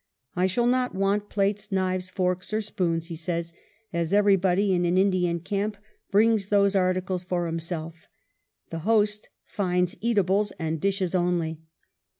"I 0.35 0.47
shall 0.47 0.65
not 0.65 0.95
want 0.95 1.29
plates, 1.29 1.71
knives, 1.71 2.09
forks, 2.09 2.51
nor 2.51 2.61
spoons," 2.61 3.05
he 3.05 3.15
says, 3.15 3.53
"as 3.93 4.13
everybody 4.15 4.73
in 4.73 4.83
an 4.83 4.97
Indian 4.97 5.39
camp 5.41 5.77
brings 6.09 6.47
those 6.47 6.75
articles 6.75 7.23
for 7.23 7.45
himself; 7.45 8.07
the 8.71 8.79
host 8.79 9.29
finds 9.45 9.95
eatables 10.01 10.53
and 10.57 10.81
dishes 10.81 11.13
only." 11.13 11.59